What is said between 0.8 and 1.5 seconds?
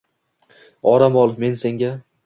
Orom ol,